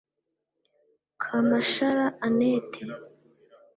[1.21, 2.81] Kamashara Annette